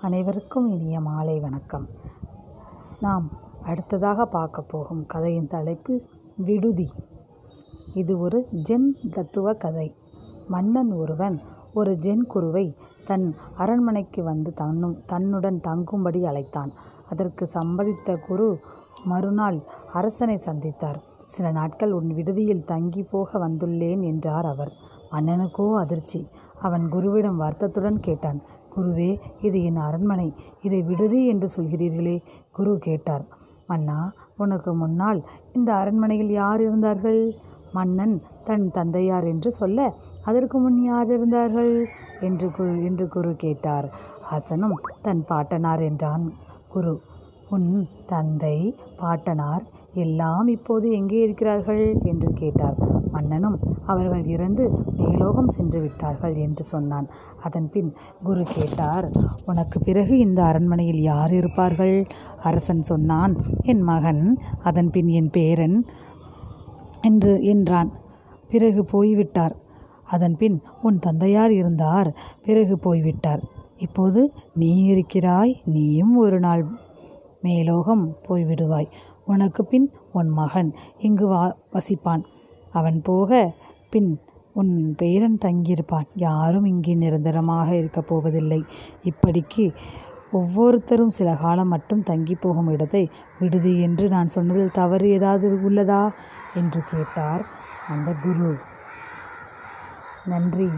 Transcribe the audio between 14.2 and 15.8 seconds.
வந்து தன்னும் தன்னுடன்